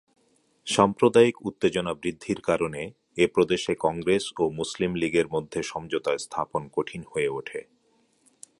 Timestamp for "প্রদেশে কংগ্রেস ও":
3.27-4.43